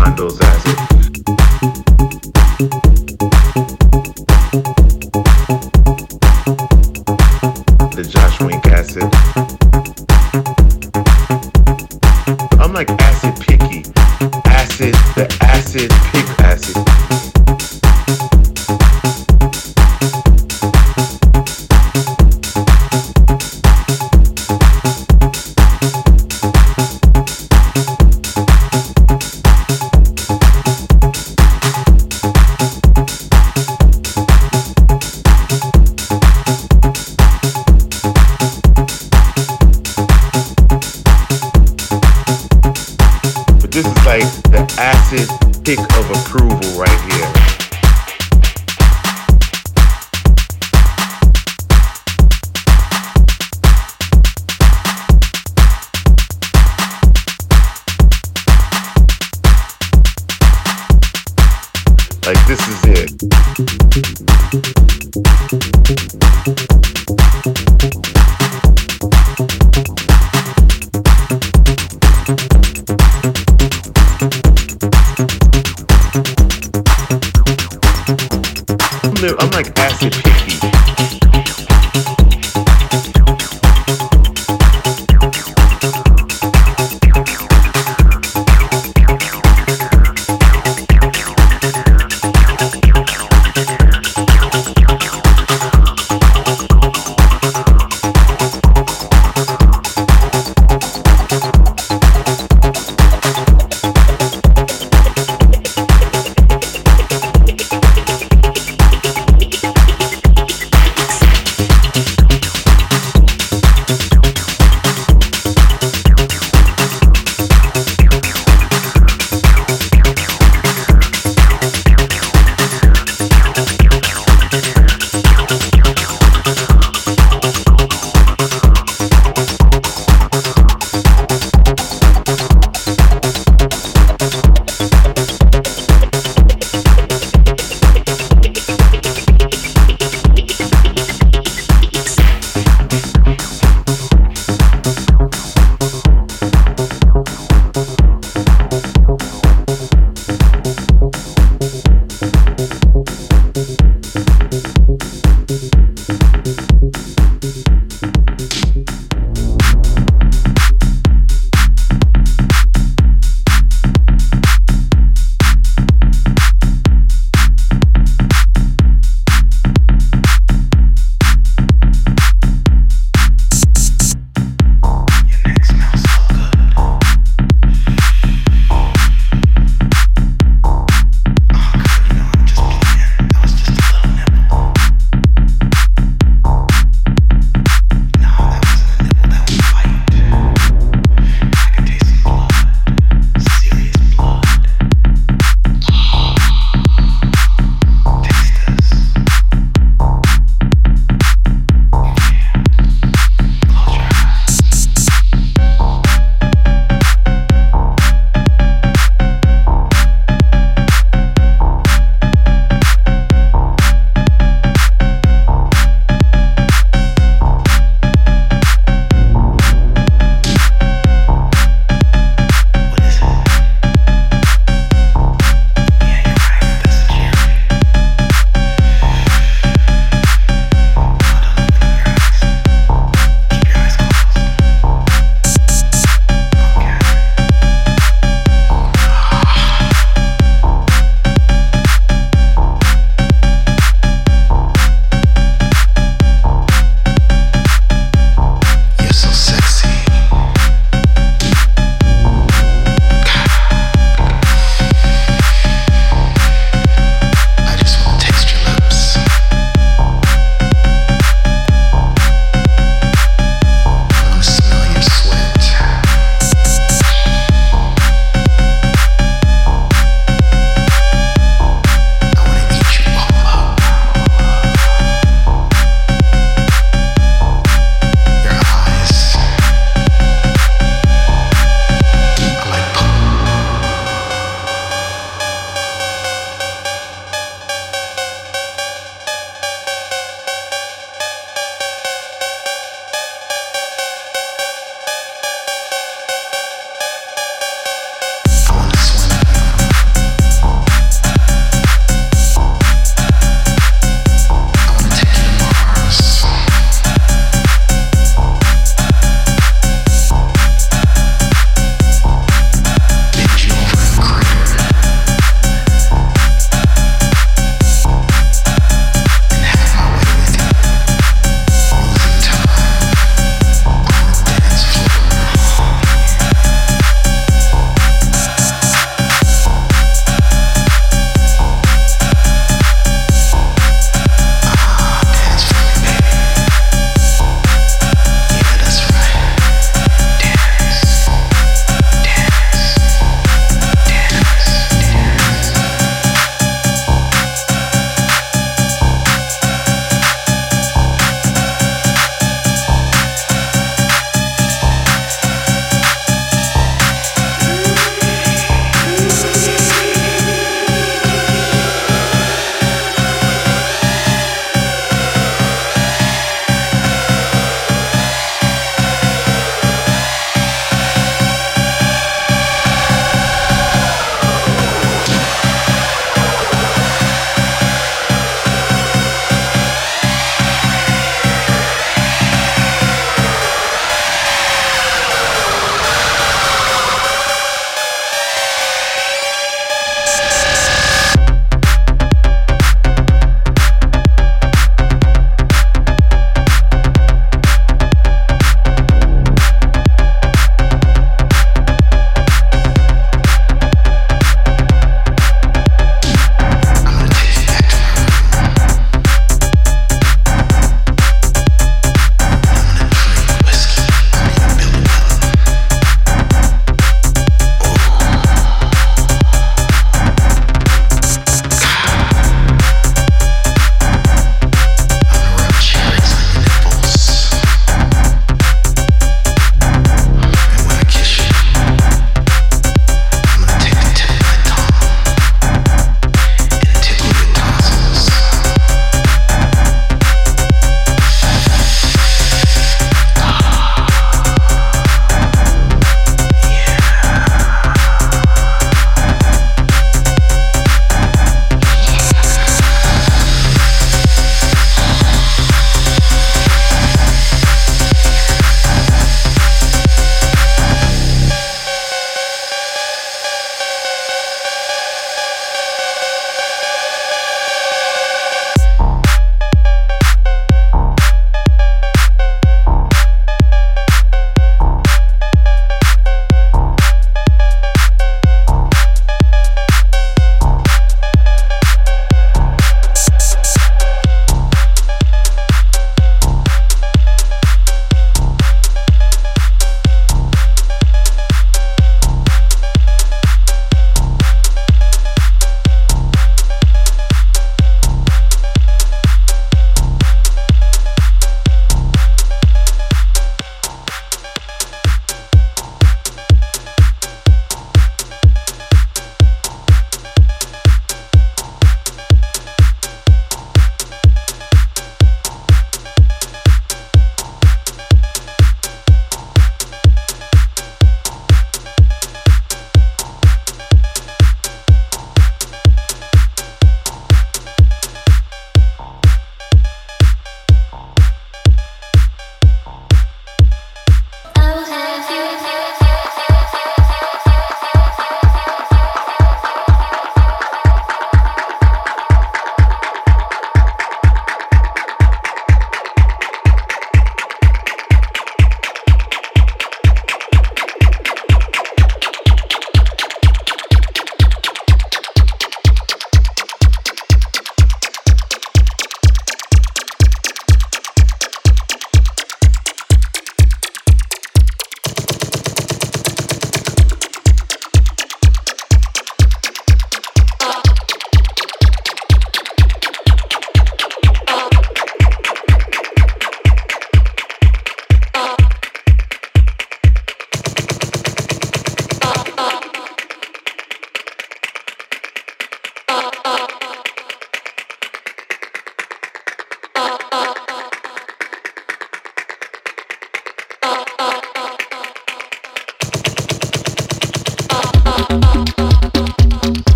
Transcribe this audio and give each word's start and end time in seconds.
handles 0.00 0.36
as 0.40 0.66
it 0.66 0.76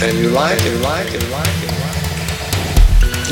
and 0.00 0.16
you 0.16 0.30
like 0.32 0.56
it, 0.64 0.80
like 0.80 1.04
it, 1.12 1.20
like 1.28 1.46
it. 1.64 1.74